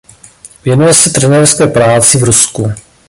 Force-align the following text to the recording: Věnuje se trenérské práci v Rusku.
Věnuje 0.65 0.93
se 0.93 1.09
trenérské 1.09 1.67
práci 1.67 2.17
v 2.17 2.23
Rusku. 2.23 2.71